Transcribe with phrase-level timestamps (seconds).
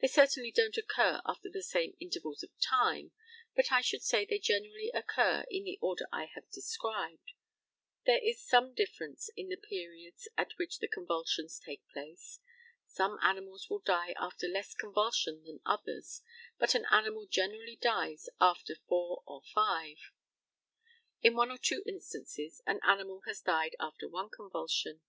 [0.00, 3.12] They certainly don't occur after the same intervals of time,
[3.54, 7.30] but I should say they generally occur in the order I have described.
[8.04, 12.40] There is some difference in the periods at which the convulsions take place.
[12.88, 16.22] Some animals will die after less convulsion than others,
[16.58, 20.10] but an animal generally dies after four or five.
[21.20, 25.02] In one or two instances an animal has died after one convulsion.